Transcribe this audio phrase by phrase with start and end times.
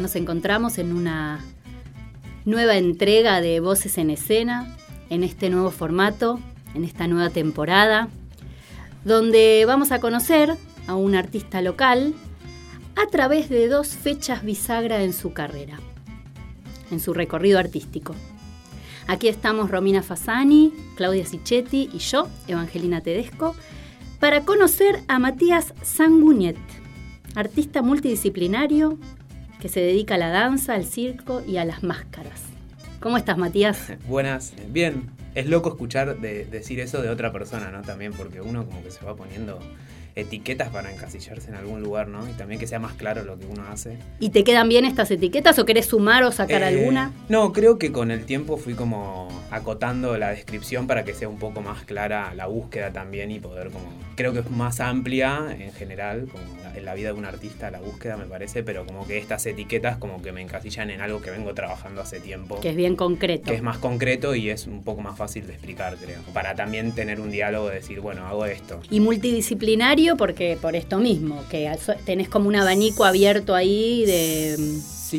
[0.00, 1.40] nos encontramos en una
[2.44, 4.76] nueva entrega de Voces en Escena,
[5.10, 6.40] en este nuevo formato,
[6.74, 8.08] en esta nueva temporada,
[9.04, 10.56] donde vamos a conocer
[10.86, 12.14] a un artista local
[12.96, 15.78] a través de dos fechas bisagra en su carrera,
[16.90, 18.14] en su recorrido artístico.
[19.06, 23.54] Aquí estamos Romina Fasani, Claudia Sichetti y yo, Evangelina Tedesco,
[24.20, 26.56] para conocer a Matías Sanguñet
[27.34, 28.98] artista multidisciplinario
[29.62, 32.42] que se dedica a la danza, al circo y a las máscaras.
[32.98, 33.92] ¿Cómo estás, Matías?
[34.08, 35.08] Buenas, bien.
[35.36, 37.82] Es loco escuchar decir eso de otra persona, ¿no?
[37.82, 39.60] También porque uno como que se va poniendo
[40.14, 42.28] etiquetas para encasillarse en algún lugar, ¿no?
[42.28, 43.98] Y también que sea más claro lo que uno hace.
[44.18, 47.12] ¿Y te quedan bien estas etiquetas o querés sumar o sacar Eh, alguna?
[47.28, 51.38] No, creo que con el tiempo fui como acotando la descripción para que sea un
[51.38, 53.86] poco más clara la búsqueda también y poder como...
[54.16, 57.80] Creo que es más amplia en general, como en la vida de un artista la
[57.80, 61.30] búsqueda me parece, pero como que estas etiquetas como que me encasillan en algo que
[61.30, 62.60] vengo trabajando hace tiempo.
[62.60, 63.50] Que es bien concreto.
[63.50, 66.20] que es más concreto y es un poco más fácil de explicar, creo.
[66.32, 68.80] Para también tener un diálogo de decir, bueno, hago esto.
[68.90, 71.70] Y multidisciplinario porque por esto mismo, que
[72.04, 74.56] tenés como un abanico abierto ahí de,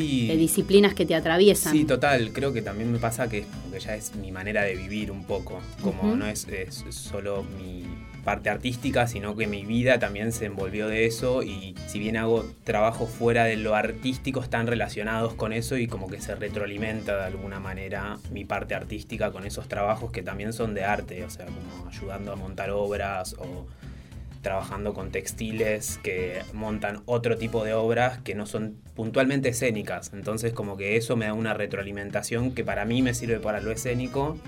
[0.00, 0.28] Sí.
[0.28, 1.72] de disciplinas que te atraviesan.
[1.72, 2.32] Sí, total.
[2.32, 5.60] Creo que también me pasa que, que ya es mi manera de vivir un poco.
[5.82, 7.84] Como no es, es solo mi
[8.24, 12.44] parte artística, sino que mi vida también se envolvió de eso y si bien hago
[12.64, 17.24] trabajos fuera de lo artístico, están relacionados con eso y como que se retroalimenta de
[17.24, 21.46] alguna manera mi parte artística con esos trabajos que también son de arte, o sea,
[21.46, 23.66] como ayudando a montar obras o
[24.44, 30.12] trabajando con textiles que montan otro tipo de obras que no son puntualmente escénicas.
[30.12, 33.72] Entonces como que eso me da una retroalimentación que para mí me sirve para lo
[33.72, 34.38] escénico,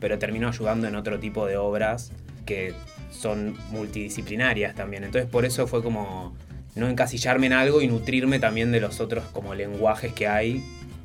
[0.00, 2.10] pero termino ayudando en otro tipo de obras
[2.46, 2.74] que
[3.10, 5.04] son multidisciplinarias también.
[5.04, 6.34] Entonces por eso fue como
[6.74, 10.64] no encasillarme en algo y nutrirme también de los otros como lenguajes que hay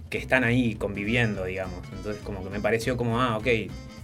[0.10, 1.84] que están ahí conviviendo, digamos.
[1.96, 3.48] Entonces como que me pareció como, ah, ok,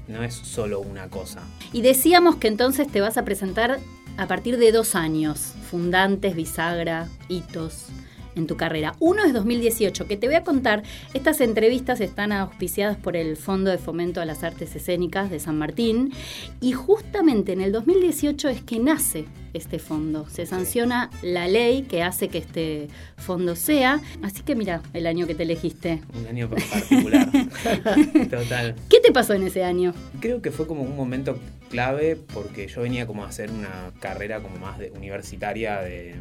[0.10, 1.42] no es solo una cosa.
[1.72, 3.80] Y decíamos que entonces te vas a presentar
[4.18, 7.88] a partir de dos años, fundantes, bisagra, hitos
[8.36, 8.96] en tu carrera.
[9.00, 10.84] Uno es 2018, que te voy a contar,
[11.14, 15.58] estas entrevistas están auspiciadas por el Fondo de Fomento a las Artes Escénicas de San
[15.58, 16.14] Martín
[16.62, 19.26] y justamente en el 2018 es que nace
[19.58, 20.28] este fondo.
[20.30, 25.28] Se sanciona la ley que hace que este fondo sea, así que mira el año
[25.28, 26.02] que te elegiste.
[26.14, 27.30] Un año particular.
[28.30, 28.76] Total.
[28.90, 29.94] ¿Qué te pasó en ese año?
[30.20, 31.40] Creo que fue como un momento
[31.70, 36.16] clave porque yo venía como a hacer una carrera como más de universitaria de,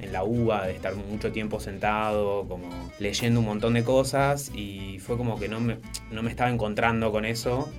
[0.00, 2.68] en la UBA, de estar mucho tiempo sentado, como
[2.98, 5.78] leyendo un montón de cosas y fue como que no me,
[6.10, 7.70] no me estaba encontrando con eso.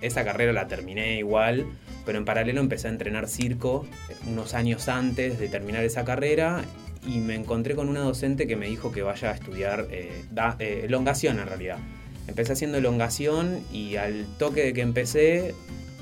[0.00, 1.66] Esa carrera la terminé igual,
[2.06, 3.86] pero en paralelo empecé a entrenar circo
[4.26, 6.62] unos años antes de terminar esa carrera
[7.06, 10.56] y me encontré con una docente que me dijo que vaya a estudiar eh, da-
[10.58, 11.78] eh, elongación en realidad.
[12.26, 15.54] Empecé haciendo elongación y al toque de que empecé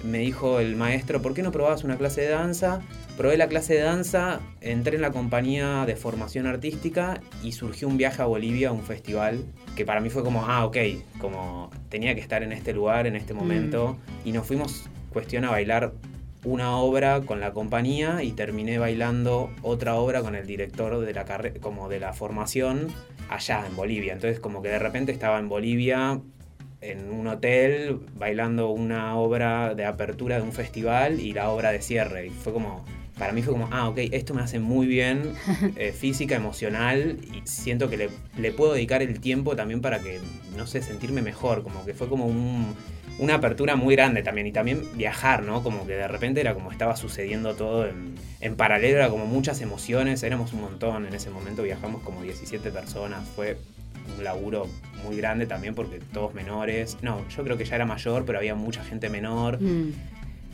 [0.04, 2.80] me dijo el maestro, ¿por qué no probabas una clase de danza?
[3.16, 7.96] Probé la clase de danza, entré en la compañía de formación artística y surgió un
[7.96, 9.44] viaje a Bolivia, a un festival,
[9.74, 10.76] que para mí fue como, ah, ok,
[11.20, 14.84] como tenía que estar en este lugar, en este momento, y nos fuimos
[15.18, 15.92] cuestión a bailar
[16.44, 21.24] una obra con la compañía y terminé bailando otra obra con el director de la
[21.60, 22.86] como de la formación
[23.28, 24.12] allá en Bolivia.
[24.12, 26.20] Entonces como que de repente estaba en Bolivia
[26.80, 31.82] en un hotel bailando una obra de apertura de un festival y la obra de
[31.82, 32.28] cierre.
[32.28, 32.84] Y fue como,
[33.18, 35.32] para mí fue como, ah, ok, esto me hace muy bien,
[35.76, 40.20] eh, física, emocional, y siento que le, le puedo dedicar el tiempo también para que,
[40.56, 42.76] no sé, sentirme mejor, como que fue como un-
[43.18, 45.62] una apertura muy grande también, y también viajar, ¿no?
[45.62, 49.60] Como que de repente era como estaba sucediendo todo en, en paralelo, era como muchas
[49.60, 53.58] emociones, éramos un montón, en ese momento viajamos como 17 personas, fue
[54.16, 54.68] un laburo
[55.04, 58.54] muy grande también porque todos menores, no, yo creo que ya era mayor, pero había
[58.54, 59.60] mucha gente menor.
[59.60, 59.92] Mm.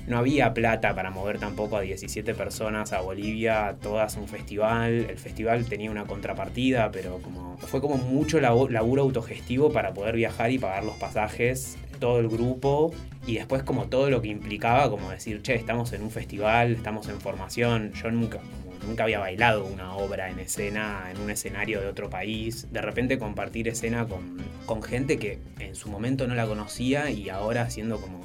[0.06, 5.06] No había plata para mover tampoco a 17 personas a Bolivia, a todas un festival.
[5.08, 10.50] El festival tenía una contrapartida, pero como fue como mucho laburo autogestivo para poder viajar
[10.50, 12.92] y pagar los pasajes, todo el grupo,
[13.26, 17.08] y después como todo lo que implicaba, como decir, che, estamos en un festival, estamos
[17.08, 17.92] en formación.
[17.94, 18.40] Yo nunca,
[18.86, 22.70] nunca había bailado una obra en escena, en un escenario de otro país.
[22.70, 27.30] De repente compartir escena con, con gente que en su momento no la conocía y
[27.30, 28.20] ahora siendo como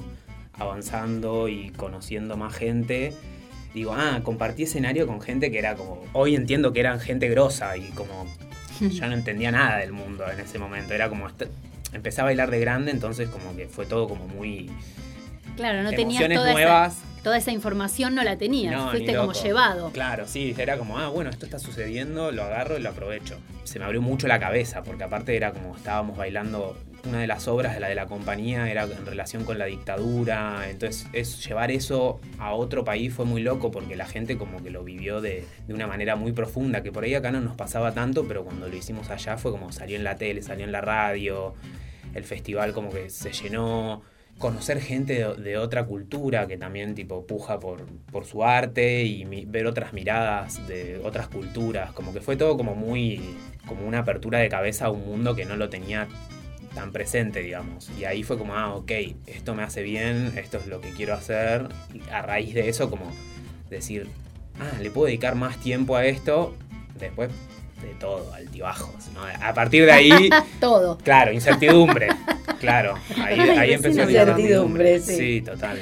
[0.52, 3.14] avanzando y conociendo más gente,
[3.72, 7.76] digo, ah, compartí escenario con gente que era como, hoy entiendo que eran gente grosa
[7.78, 8.26] y como
[8.80, 11.28] ya no entendía nada del mundo en ese momento, era como,
[11.92, 14.70] empecé a bailar de grande, entonces como que fue todo como muy...
[15.56, 16.98] Claro, no tenías toda nuevas.
[16.98, 19.90] Esa, toda esa información no la tenías, fuiste como llevado.
[19.90, 23.38] Claro, sí, era como, ah, bueno, esto está sucediendo, lo agarro y lo aprovecho.
[23.64, 26.76] Se me abrió mucho la cabeza, porque aparte era como estábamos bailando
[27.06, 30.68] una de las obras de la de la compañía era en relación con la dictadura,
[30.68, 34.70] entonces es, llevar eso a otro país fue muy loco porque la gente como que
[34.70, 37.92] lo vivió de, de, una manera muy profunda, que por ahí acá no nos pasaba
[37.92, 40.80] tanto, pero cuando lo hicimos allá fue como salió en la tele, salió en la
[40.80, 41.54] radio,
[42.14, 44.02] el festival como que se llenó,
[44.38, 49.66] conocer gente de, otra cultura que también tipo puja por, por su arte y ver
[49.66, 53.20] otras miradas de otras culturas, como que fue todo como muy
[53.66, 56.08] como una apertura de cabeza a un mundo que no lo tenía
[56.74, 57.90] tan presente, digamos.
[57.98, 58.90] Y ahí fue como, ah, ok,
[59.26, 61.68] esto me hace bien, esto es lo que quiero hacer.
[61.92, 63.12] Y a raíz de eso, como
[63.68, 64.08] decir,
[64.58, 66.54] ah, le puedo dedicar más tiempo a esto.
[66.98, 67.30] Después
[67.82, 69.08] de todo, altibajos.
[69.14, 69.20] ¿no?
[69.22, 70.30] A partir de ahí.
[70.60, 70.98] todo.
[70.98, 72.08] Claro, incertidumbre.
[72.58, 75.00] Claro, ahí, ahí empezó la incertidumbre.
[75.00, 75.16] Sí.
[75.16, 75.78] sí, total.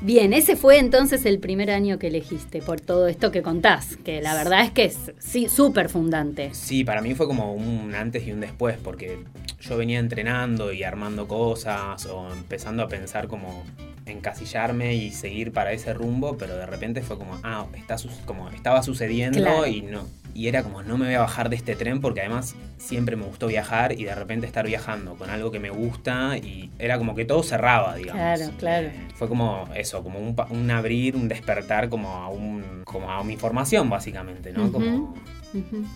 [0.00, 4.20] Bien, ese fue entonces el primer año que elegiste por todo esto que contás, que
[4.20, 6.52] la verdad es que es sí, súper fundante.
[6.52, 9.20] Sí, para mí fue como un antes y un después, porque
[9.60, 13.64] yo venía entrenando y armando cosas o empezando a pensar como
[14.04, 17.96] encasillarme y seguir para ese rumbo, pero de repente fue como, ah, está
[18.26, 20.06] como estaba sucediendo y no.
[20.34, 23.24] Y era como, no me voy a bajar de este tren porque además siempre me
[23.24, 27.14] gustó viajar y de repente estar viajando con algo que me gusta y era como
[27.14, 28.20] que todo cerraba, digamos.
[28.20, 28.86] Claro, claro.
[28.88, 33.36] Eh, fue como eso, como un, abrir, un despertar como a, un, como a mi
[33.36, 34.72] formación básicamente, ¿no?
[34.72, 35.14] Como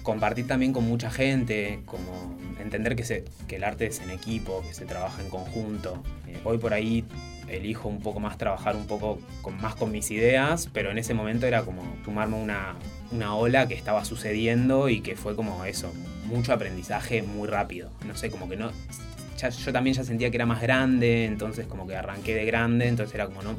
[0.02, 4.62] compartir también con mucha gente, como entender que, se, que el arte es en equipo,
[4.67, 6.02] que se trabaja en conjunto.
[6.26, 7.05] Eh, hoy por ahí
[7.49, 11.14] elijo un poco más trabajar un poco con, más con mis ideas, pero en ese
[11.14, 12.76] momento era como tomarme una,
[13.10, 15.93] una ola que estaba sucediendo y que fue como eso,
[16.26, 17.90] mucho aprendizaje muy rápido.
[18.06, 18.70] No sé, como que no...
[19.64, 23.14] yo también ya sentía que era más grande, entonces como que arranqué de grande, entonces
[23.14, 23.58] era como no...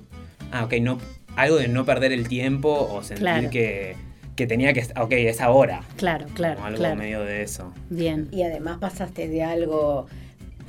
[0.52, 1.00] Ah, ok, no,
[1.36, 3.96] algo de no perder el tiempo o sentir que,
[4.36, 4.88] que tenía que...
[5.00, 5.82] Ok, es ahora.
[5.96, 6.56] Claro, claro.
[6.56, 7.74] Como algo medio de eso.
[7.90, 8.28] Bien.
[8.32, 10.08] Y además pasaste de algo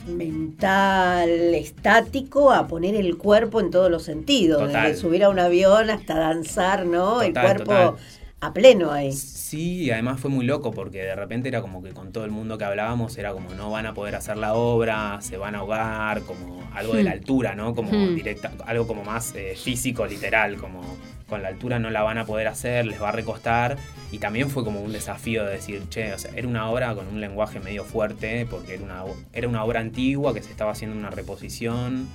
[0.07, 5.91] mental, estático, a poner el cuerpo en todos los sentidos, desde subir a un avión
[5.91, 7.21] hasta danzar, ¿no?
[7.23, 7.97] el cuerpo
[8.41, 9.13] a pleno ahí.
[9.13, 12.31] Sí, y además fue muy loco porque de repente era como que con todo el
[12.31, 15.59] mundo que hablábamos era como no van a poder hacer la obra, se van a
[15.59, 17.15] ahogar, como algo de la hmm.
[17.15, 17.75] altura, ¿no?
[17.75, 18.15] Como hmm.
[18.15, 20.81] directa, algo como más eh, físico, literal, como
[21.29, 23.77] con la altura no la van a poder hacer, les va a recostar.
[24.11, 27.07] Y también fue como un desafío de decir, che, o sea, era una obra con
[27.09, 30.97] un lenguaje medio fuerte, porque era una, era una obra antigua que se estaba haciendo
[30.97, 32.09] una reposición,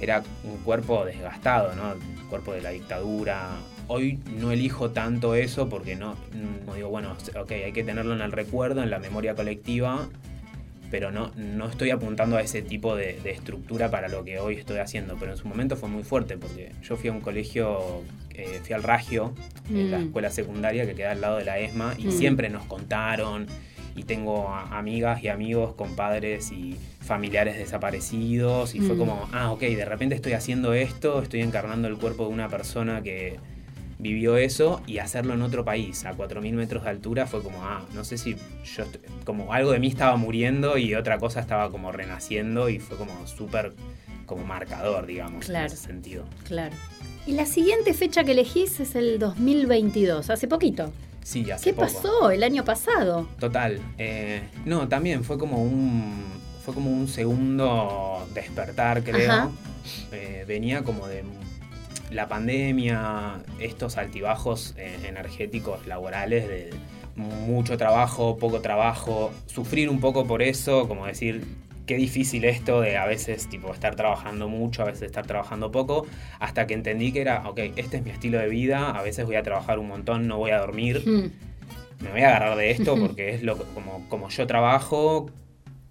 [0.00, 1.92] era un cuerpo desgastado, ¿no?
[1.92, 3.50] El cuerpo de la dictadura,
[3.88, 6.16] Hoy no elijo tanto eso porque no,
[6.66, 10.08] no digo, bueno, ok, hay que tenerlo en el recuerdo, en la memoria colectiva,
[10.90, 14.78] pero no, no estoy apuntando a ese tipo de, estructura para lo que hoy estoy
[14.78, 15.16] haciendo.
[15.18, 18.02] Pero en su momento fue muy fuerte porque yo fui a un colegio,
[18.34, 19.34] eh, fui al Ragio,
[19.68, 20.02] en la mm.
[20.04, 22.12] escuela secundaria que queda al lado de la ESMA, y mm.
[22.12, 23.46] siempre nos contaron.
[23.94, 28.74] Y tengo amigas y amigos, compadres y familiares desaparecidos.
[28.74, 28.98] Y fue mm.
[28.98, 33.02] como, ah, ok, de repente estoy haciendo esto, estoy encarnando el cuerpo de una persona
[33.02, 33.38] que,
[33.98, 37.84] vivió eso y hacerlo en otro país, a 4.000 metros de altura, fue como, ah,
[37.94, 38.84] no sé si yo,
[39.24, 43.26] como algo de mí estaba muriendo y otra cosa estaba como renaciendo y fue como
[43.26, 43.72] súper
[44.26, 46.24] como marcador, digamos, en ese sentido.
[46.44, 46.74] Claro.
[47.26, 50.92] Y la siguiente fecha que elegís es el 2022, hace poquito.
[51.22, 53.28] Sí, hace ¿Qué pasó el año pasado?
[53.40, 53.80] Total.
[53.98, 56.24] Eh, no, también fue como un
[56.64, 59.52] fue como un segundo despertar, creo.
[60.10, 61.22] Eh, venía como de
[62.10, 66.70] la pandemia, estos altibajos eh, energéticos laborales de
[67.16, 71.44] mucho trabajo, poco trabajo, sufrir un poco por eso, como decir,
[71.86, 76.06] qué difícil esto de a veces tipo estar trabajando mucho, a veces estar trabajando poco,
[76.38, 79.36] hasta que entendí que era, ok, este es mi estilo de vida, a veces voy
[79.36, 82.04] a trabajar un montón, no voy a dormir, hmm.
[82.04, 85.30] me voy a agarrar de esto porque es lo como, como yo trabajo,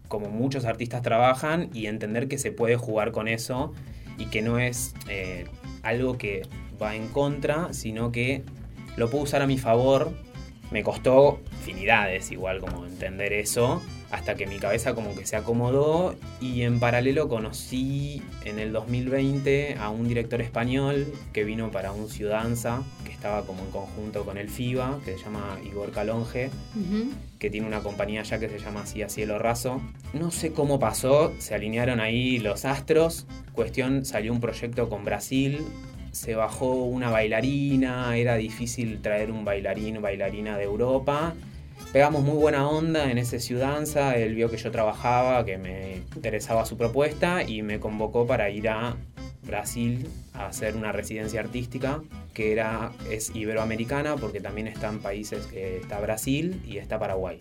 [0.07, 3.73] como muchos artistas trabajan, y entender que se puede jugar con eso
[4.17, 5.45] y que no es eh,
[5.85, 6.41] algo que
[6.81, 8.43] va en contra, sino que
[8.97, 10.11] lo puedo usar a mi favor.
[10.71, 16.15] Me costó infinidades igual como entender eso, hasta que mi cabeza como que se acomodó
[16.41, 22.09] y en paralelo conocí en el 2020 a un director español que vino para un
[22.09, 26.49] Ciudanza, que estaba como en conjunto con el FIBA, que se llama Igor Calonge,
[27.39, 29.81] que tiene una compañía ya que se llama así a cielo raso.
[30.13, 35.65] No sé cómo pasó, se alinearon ahí los astros, cuestión salió un proyecto con Brasil,
[36.11, 41.33] se bajó una bailarina, era difícil traer un bailarín o bailarina de Europa
[41.91, 46.65] pegamos muy buena onda en ese Ciudanza, él vio que yo trabajaba, que me interesaba
[46.65, 48.97] su propuesta y me convocó para ir a
[49.43, 52.01] Brasil a hacer una residencia artística
[52.33, 57.39] que era, es iberoamericana porque también están países, que está Brasil y está Paraguay.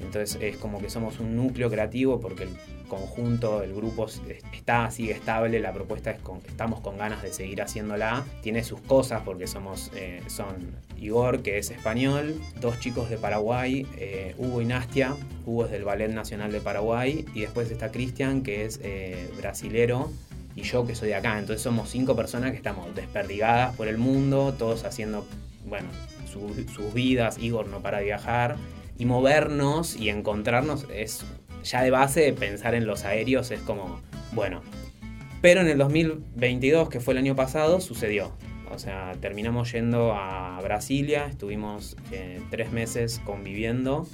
[0.00, 2.50] Entonces es como que somos un núcleo creativo porque el
[2.88, 4.06] conjunto, el grupo
[4.52, 8.24] está, sigue estable, la propuesta es con, estamos con ganas de seguir haciéndola.
[8.42, 13.86] Tiene sus cosas porque somos, eh, son Igor, que es español, dos chicos de Paraguay,
[13.96, 15.14] eh, Hugo y Nastia,
[15.46, 20.10] Hugo es del Ballet Nacional de Paraguay y después está Cristian, que es eh, brasilero
[20.56, 21.38] y yo que soy de acá.
[21.38, 25.24] Entonces somos cinco personas que estamos desperdigadas por el mundo, todos haciendo,
[25.66, 25.88] bueno,
[26.28, 27.38] sus vidas.
[27.38, 28.56] Igor no para viajar.
[28.98, 31.24] Y movernos y encontrarnos es
[31.68, 34.00] ya de base pensar en los aéreos es como,
[34.32, 34.62] bueno.
[35.40, 38.32] Pero en el 2022, que fue el año pasado, sucedió.
[38.70, 44.06] O sea, terminamos yendo a Brasilia, estuvimos eh, tres meses conviviendo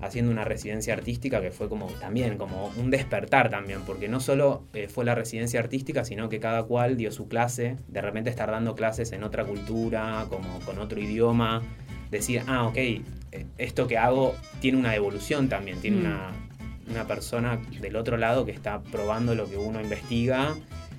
[0.00, 4.64] haciendo una residencia artística que fue como también como un despertar también, porque no solo
[4.72, 8.50] eh, fue la residencia artística, sino que cada cual dio su clase, de repente estar
[8.50, 11.62] dando clases en otra cultura, como con otro idioma,
[12.10, 13.04] decir, ah, ok, eh,
[13.58, 16.00] esto que hago tiene una evolución también, tiene mm.
[16.00, 16.32] una,
[16.90, 20.54] una persona del otro lado que está probando lo que uno investiga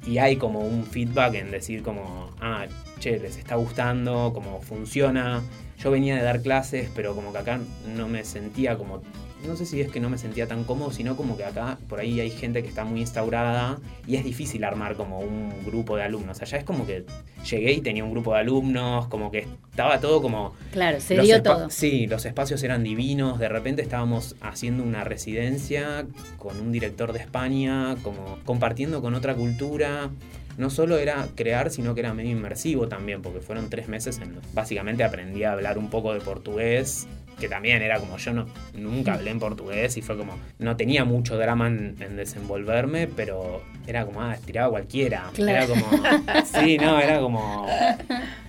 [0.05, 2.65] y hay como un feedback en decir como, ah,
[3.00, 5.41] che, les está gustando, cómo funciona,
[5.77, 7.60] yo venía de dar clases, pero como que acá
[7.95, 9.01] no me sentía como
[9.48, 12.00] no sé si es que no me sentía tan cómodo, sino como que acá por
[12.00, 16.03] ahí hay gente que está muy instaurada y es difícil armar como un grupo de
[16.03, 16.41] alumnos.
[16.41, 17.05] Allá es como que
[17.50, 20.53] llegué y tenía un grupo de alumnos, como que estaba todo como...
[20.71, 21.69] Claro, se dio todo.
[21.69, 26.05] Sí, los espacios eran divinos, de repente estábamos haciendo una residencia
[26.38, 30.10] con un director de España, como compartiendo con otra cultura
[30.57, 34.36] no solo era crear, sino que era medio inmersivo también, porque fueron tres meses en
[34.36, 37.07] los básicamente aprendí a hablar un poco de portugués,
[37.41, 41.03] que también era como yo no, nunca hablé en portugués y fue como, no tenía
[41.03, 45.31] mucho drama en, desenvolverme, pero era como, ah, tiraba cualquiera.
[45.38, 45.86] Era como,
[46.45, 47.67] sí, no, era como,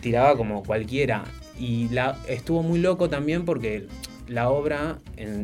[0.01, 1.25] tiraba como cualquiera.
[1.59, 3.87] Y la, estuvo muy loco también porque
[4.29, 4.99] la obra,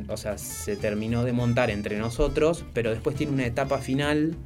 [0.08, 4.36] o sea, se terminó de montar entre nosotros, pero después tiene una etapa final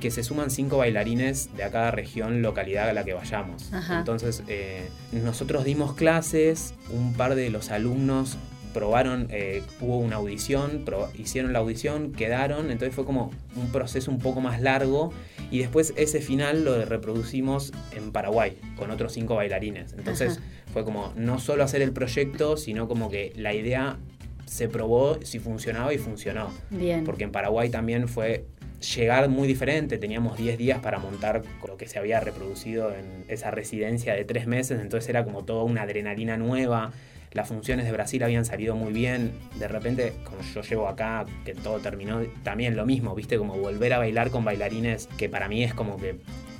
[0.00, 3.70] que se suman cinco bailarines de a cada región, localidad a la que vayamos.
[3.90, 8.36] Entonces, eh, nosotros dimos clases, un par de los alumnos
[8.76, 10.84] probaron, eh, hubo una audición,
[11.16, 15.14] hicieron la audición, quedaron, entonces fue como un proceso un poco más largo
[15.50, 19.94] y después ese final lo reproducimos en Paraguay con otros cinco bailarines.
[19.94, 20.40] Entonces
[20.74, 23.96] fue como no solo hacer el proyecto, sino como que la idea
[24.44, 26.50] se probó si funcionaba y funcionó.
[26.68, 27.04] Bien.
[27.04, 28.44] Porque en Paraguay también fue
[28.80, 29.98] llegar muy diferente.
[29.98, 34.46] Teníamos 10 días para montar lo que se había reproducido en esa residencia de tres
[34.46, 36.92] meses, entonces era como toda una adrenalina nueva.
[37.32, 39.32] Las funciones de Brasil habían salido muy bien.
[39.58, 43.92] De repente, como yo llevo acá, que todo terminó, también lo mismo, viste, como volver
[43.92, 46.16] a bailar con bailarines que para mí es como que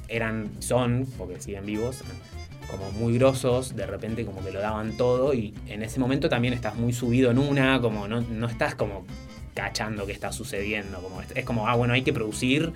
[0.08, 2.02] eran, son, porque siguen vivos,
[2.70, 6.52] como muy grosos, de repente como que lo daban todo y en ese momento también
[6.52, 9.06] estás muy subido en una, como no, no estás como
[9.56, 11.02] cachando qué está sucediendo.
[11.02, 12.72] Como, es como, ah, bueno, hay que producir,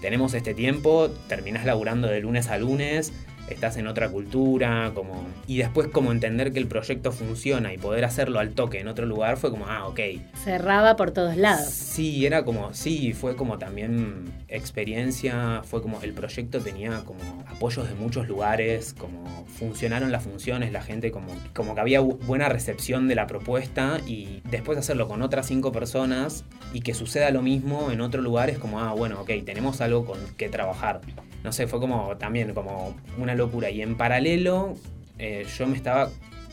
[0.00, 3.12] tenemos este tiempo, terminás laburando de lunes a lunes,
[3.54, 5.26] estás en otra cultura, como...
[5.46, 9.06] Y después como entender que el proyecto funciona y poder hacerlo al toque en otro
[9.06, 10.00] lugar fue como, ah, ok.
[10.44, 11.68] Cerraba por todos lados.
[11.70, 17.88] Sí, era como, sí, fue como también experiencia, fue como, el proyecto tenía como apoyos
[17.88, 23.08] de muchos lugares, como funcionaron las funciones, la gente como, como que había buena recepción
[23.08, 27.90] de la propuesta y después hacerlo con otras cinco personas y que suceda lo mismo
[27.90, 31.00] en otro lugar es como, ah, bueno, ok, tenemos algo con que trabajar
[31.42, 33.70] no sé, fue como también como una locura.
[33.70, 34.76] Y en paralelo
[35.18, 36.10] eh, yo me estaba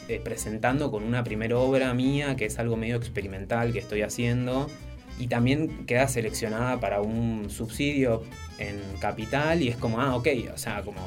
[0.08, 4.70] eh, presentando con una primera obra mía, que es algo medio experimental que estoy haciendo,
[5.20, 8.24] y también queda seleccionada para un subsidio
[8.60, 11.02] en Capital, y es como, ah, ok, o sea, como...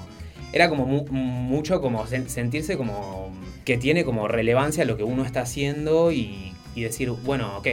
[0.52, 3.32] Era como mucho como sentirse como
[3.64, 7.68] que tiene como relevancia lo que uno está haciendo y, y decir, bueno, ok,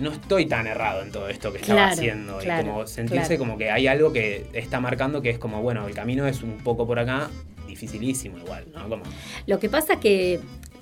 [0.00, 2.40] no estoy tan errado en todo esto que estaba haciendo.
[2.42, 5.94] y como sentirse como que hay algo que está marcando que es como, bueno, el
[5.94, 7.30] camino es un poco por acá,
[7.66, 9.00] dificilísimo igual, ¿no?
[9.46, 10.40] Lo que pasa que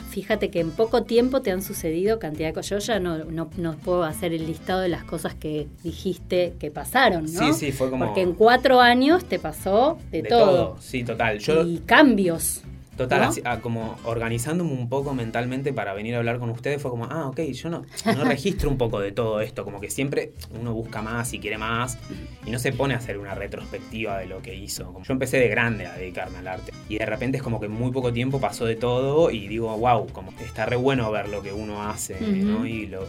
[0.08, 2.84] fíjate que en poco tiempo te han sucedido cantidad de cosas.
[2.84, 7.32] Yo ya no, no, puedo hacer el listado de las cosas que dijiste que pasaron,
[7.32, 7.52] ¿no?
[7.52, 8.06] Sí, sí, fue como...
[8.06, 10.76] Porque en cuatro años te pasó de, todo.
[10.80, 11.38] Sí, total.
[11.66, 12.62] Y cambios.
[12.98, 17.04] Total, ah, como organizándome un poco mentalmente para venir a hablar con ustedes, fue como,
[17.04, 20.74] ah, ok, yo no, no registro un poco de todo esto, como que siempre uno
[20.74, 21.96] busca más y quiere más
[22.44, 24.92] y no se pone a hacer una retrospectiva de lo que hizo.
[24.92, 27.66] Como yo empecé de grande a dedicarme al arte y de repente es como que
[27.66, 31.28] en muy poco tiempo pasó de todo y digo, wow, como está re bueno ver
[31.28, 32.66] lo que uno hace, ¿no?
[32.66, 33.06] Y, lo,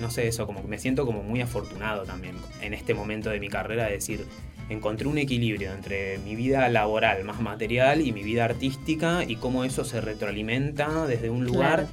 [0.00, 3.38] no sé, eso, como que me siento como muy afortunado también en este momento de
[3.38, 4.24] mi carrera de decir,
[4.68, 9.64] encontré un equilibrio entre mi vida laboral más material y mi vida artística y cómo
[9.64, 11.86] eso se retroalimenta desde un lugar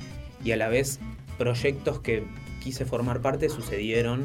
[0.43, 0.99] y a la vez
[1.37, 2.23] proyectos que
[2.63, 4.23] quise formar parte sucedieron.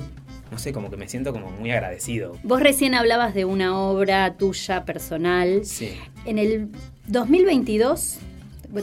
[0.51, 2.39] No sé, como que me siento como muy agradecido.
[2.43, 5.67] Vos recién hablabas de una obra tuya personal.
[5.67, 5.93] Sí.
[6.25, 6.71] En el
[7.07, 8.19] 2022,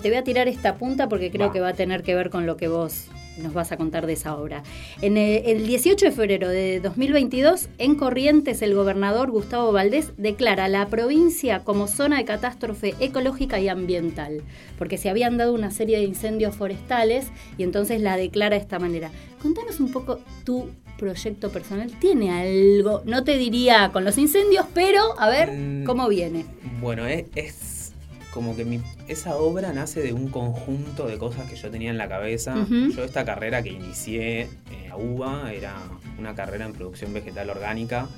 [0.02, 2.46] te voy a tirar esta punta porque creo que va a tener que ver con
[2.46, 4.64] lo que vos nos vas a contar de esa obra.
[5.02, 10.88] En el, 18 de febrero de 2022, en Corrientes, el gobernador Gustavo Valdés declara la
[10.88, 14.42] provincia como zona de catástrofe ecológica y ambiental,
[14.78, 17.28] porque se habían dado una serie de incendios forestales
[17.58, 19.12] y entonces la declara de esta manera.
[19.42, 21.92] Contanos un poco tu proyecto personal.
[22.00, 23.02] ¿Tiene algo?
[23.06, 26.46] No te diría con los incendios, pero a ver mm, cómo viene.
[26.80, 27.85] Bueno, es
[28.36, 31.98] como que mi, esa obra nace de un conjunto de cosas que yo tenía en
[31.98, 32.68] la cabeza.
[32.94, 35.74] Yo esta carrera que inicié eh, a UBA era
[36.20, 38.10] una carrera en producción vegetal orgánica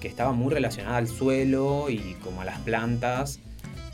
[0.00, 3.38] que estaba muy relacionada al suelo y como a las plantas.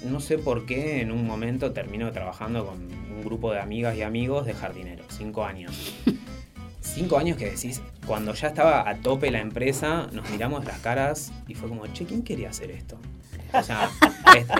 [0.04, 4.02] No sé por qué en un momento termino trabajando con un grupo de amigas y
[4.02, 5.94] amigos de jardineros, cinco años.
[6.80, 11.32] cinco años que decís, cuando ya estaba a tope la empresa, nos miramos las caras
[11.48, 12.98] y fue como, che, ¿quién quería hacer esto?
[13.54, 13.90] O sea,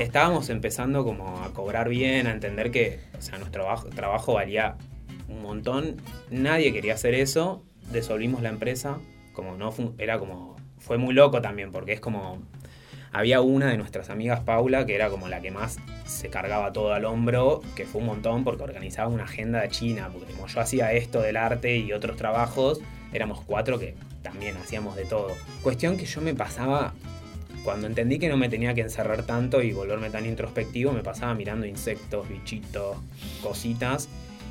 [0.01, 4.77] estábamos empezando como a cobrar bien, a entender que o sea, nuestro trabajo, valía
[5.29, 5.97] un montón.
[6.31, 7.63] Nadie quería hacer eso.
[7.91, 8.99] Desolvimos la empresa.
[9.33, 10.57] Como no era como.
[10.79, 12.43] Fue muy loco también, porque es como.
[13.15, 16.95] Había una de nuestras amigas, Paula, que era como la que más se cargaba todo
[16.95, 20.61] al hombro, que fue un montón porque organizaba una agenda de China, porque como yo
[20.61, 22.81] hacía esto del arte y otros trabajos,
[23.13, 25.29] éramos cuatro que también hacíamos de todo.
[25.63, 26.95] Cuestión que yo me pasaba
[27.65, 31.35] cuando entendí que no me tenía que encerrar tanto y volverme tan introspectivo, me pasaba
[31.35, 32.97] mirando insectos, bichitos,
[33.43, 34.09] cositas.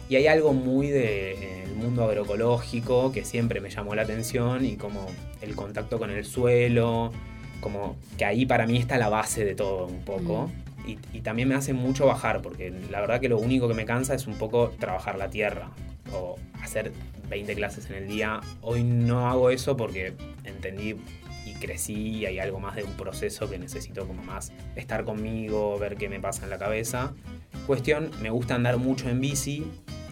[0.10, 5.08] Y hay algo muy del mundo agroecológico que siempre me llamó la atención y como
[5.42, 7.12] el contacto con el suelo,
[7.62, 10.48] como que ahí para mí está la base de todo un poco.
[10.48, 10.90] Mm.
[10.90, 13.86] Y, y, también me hace mucho bajar, porque la verdad que lo único que me
[13.86, 15.70] cansa es un poco trabajar la tierra
[16.12, 16.92] o hacer
[17.30, 18.42] 20 clases en el día.
[18.62, 20.96] Hoy no hago eso porque entendí
[21.62, 25.96] crecí y hay algo más de un proceso que necesito como más estar conmigo, ver
[25.96, 27.14] qué me pasa en la cabeza.
[27.66, 29.66] Cuestión, me gusta andar mucho en bici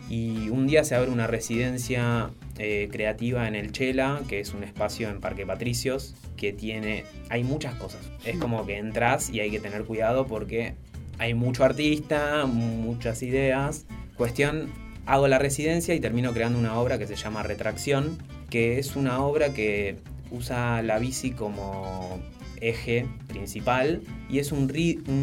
[0.09, 4.63] y un día se abre una residencia eh, creativa en el Chela, que es un
[4.63, 8.01] espacio en Parque Patricios, que tiene, hay muchas cosas.
[8.23, 10.75] Es como que entras y hay que tener cuidado porque
[11.19, 13.85] hay mucho artista, muchas ideas.
[14.15, 14.69] Cuestión,
[15.05, 18.17] hago la residencia y termino creando una obra que se llama Retracción,
[18.49, 19.97] que es una obra que
[20.31, 22.19] usa la bici como
[22.61, 24.69] eje principal y es un,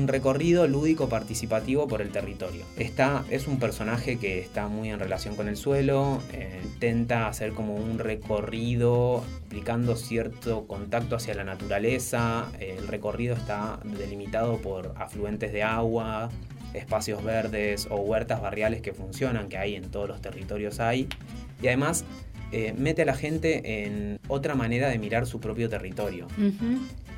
[0.07, 2.65] recorrido lúdico participativo por el territorio.
[2.77, 7.53] Está, es un personaje que está muy en relación con el suelo, eh, intenta hacer
[7.53, 15.53] como un recorrido aplicando cierto contacto hacia la naturaleza, el recorrido está delimitado por afluentes
[15.53, 16.31] de agua,
[16.75, 21.09] espacios verdes o huertas barriales que funcionan, que hay en todos los territorios hay,
[21.63, 22.05] y además
[22.53, 26.27] eh, mete a la gente en otra manera de mirar su propio territorio,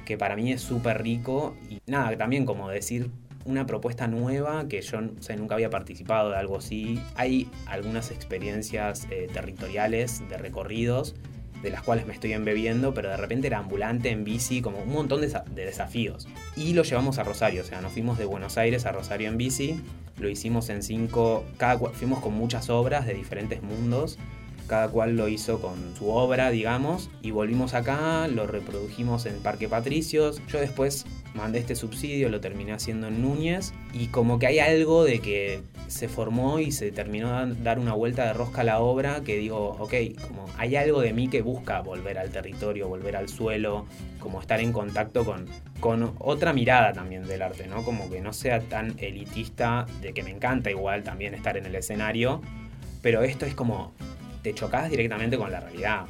[0.04, 3.10] que para mí es súper rico y nada, también como decir
[3.44, 7.00] una propuesta nueva que yo nunca había participado de algo así.
[7.14, 11.14] Hay algunas experiencias eh, territoriales de recorridos
[11.62, 14.92] de las cuales me estoy embebiendo, pero de repente era ambulante, en bici, como un
[14.92, 16.28] montón de, de, desafíos.
[16.56, 19.38] Y lo llevamos a Rosario, o sea, nos fuimos de Buenos Aires a Rosario en
[19.38, 19.80] bici,
[20.18, 24.18] lo hicimos en cinco, cada, fuimos con muchas obras de diferentes mundos
[24.68, 29.68] cada cual lo hizo con su obra, digamos, y volvimos acá, lo reprodujimos en Parque
[29.68, 30.40] Patricios.
[30.46, 35.04] Yo después mandé este subsidio, lo terminé haciendo en Núñez, y como que hay algo
[35.04, 38.80] de que se formó y se terminó de dar una vuelta de rosca a la
[38.80, 39.94] obra que digo, ok,
[40.26, 43.86] como hay algo de mí que busca volver al territorio, volver al suelo,
[44.18, 45.46] como estar en contacto con,
[45.80, 47.84] con otra mirada también del arte, ¿no?
[47.84, 51.74] Como que no sea tan elitista, de que me encanta igual también estar en el
[51.74, 52.42] escenario,
[53.00, 53.92] pero esto es como
[54.48, 56.06] te chocas directamente con la realidad.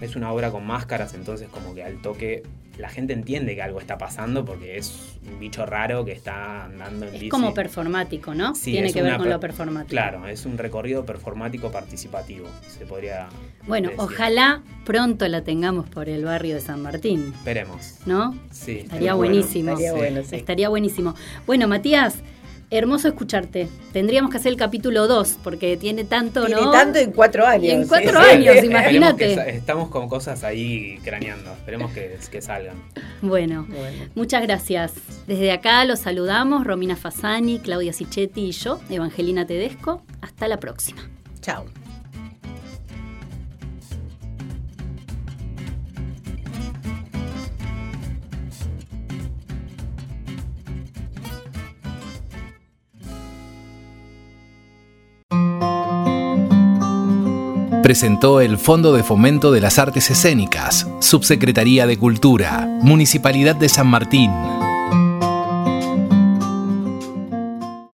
[0.00, 2.42] Es una obra con máscaras, entonces como que al toque
[2.78, 7.06] la gente entiende que algo está pasando porque es un bicho raro que está andando
[7.06, 8.54] en Es como performático, ¿no?
[8.54, 9.90] Tiene que ver con lo performático.
[9.90, 13.28] Claro, es un recorrido performático participativo, se podría.
[13.66, 17.34] Bueno, ojalá pronto la tengamos por el barrio de San Martín.
[17.36, 17.98] Esperemos.
[18.06, 18.34] ¿No?
[18.50, 18.78] Sí.
[18.78, 19.72] Estaría buenísimo.
[19.72, 21.14] Estaría, bueno, Estaría buenísimo.
[21.46, 22.16] Bueno, Matías,
[22.72, 23.68] hermoso escucharte.
[23.92, 27.72] Tendríamos que hacer el capítulo 2, porque tiene tanto, tiene tanto en cuatro años.
[27.72, 29.56] En cuatro años, imagínate.
[29.56, 31.52] Estamos con cosas ahí craneando.
[31.52, 32.76] Esperemos que, que salgan.
[33.20, 34.94] Bueno, bueno, muchas gracias.
[35.26, 40.02] Desde acá los saludamos, Romina Fasani, Claudia Sichetti y yo, Evangelina Tedesco.
[40.22, 41.02] Hasta la próxima.
[41.40, 41.81] Chao.
[57.82, 63.88] Presentó el Fondo de Fomento de las Artes Escénicas, Subsecretaría de Cultura, Municipalidad de San
[63.88, 64.30] Martín.